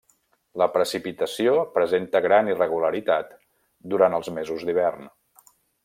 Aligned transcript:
La 0.61 0.67
precipitació 0.77 1.53
presenta 1.75 2.21
gran 2.27 2.49
irregularitat 2.53 3.37
durant 3.95 4.21
els 4.21 4.35
mesos 4.41 4.67
d'hivern. 4.69 5.11